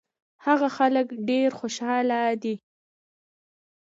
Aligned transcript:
هغه 0.45 0.67
خلک 0.77 1.07
ډېر 1.29 1.49
خوشاله 1.59 2.19
دي. 2.43 2.55